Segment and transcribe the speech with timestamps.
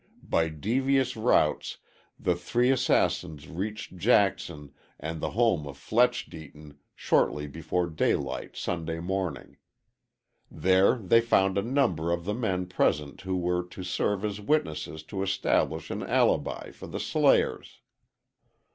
[0.23, 1.77] By devious routes
[2.19, 8.99] the three assassins reached Jackson and the home of Fletch Deaton shortly before daylight Sunday
[8.99, 9.57] morning.
[10.49, 15.03] There they found a number of the men present who were to serve as witnesses
[15.03, 17.79] to establish an alibi for the slayers.